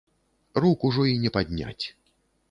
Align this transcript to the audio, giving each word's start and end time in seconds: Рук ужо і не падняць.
Рук 0.61 0.85
ужо 0.87 1.03
і 1.09 1.13
не 1.25 1.31
падняць. 1.35 1.85